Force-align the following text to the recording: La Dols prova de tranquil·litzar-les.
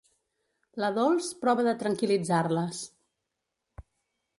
La 0.83 0.89
Dols 0.95 1.29
prova 1.45 1.67
de 1.69 1.75
tranquil·litzar-les. 1.85 2.85